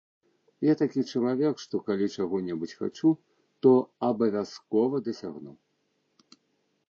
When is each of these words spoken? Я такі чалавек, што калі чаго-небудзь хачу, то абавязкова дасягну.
Я 0.67 0.73
такі 0.81 1.01
чалавек, 1.17 1.59
што 1.65 1.79
калі 1.89 2.07
чаго-небудзь 2.21 2.73
хачу, 2.79 3.11
то 3.65 3.71
абавязкова 4.09 5.03
дасягну. 5.09 5.53